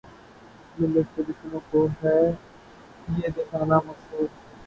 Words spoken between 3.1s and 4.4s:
یہ دیکھنا مقصود